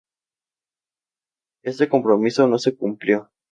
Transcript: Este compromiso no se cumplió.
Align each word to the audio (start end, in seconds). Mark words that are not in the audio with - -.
Este 1.63 1.87
compromiso 1.87 2.47
no 2.47 2.57
se 2.57 2.75
cumplió. 2.75 3.29